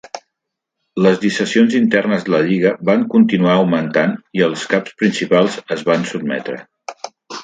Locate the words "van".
2.89-3.03, 5.91-6.09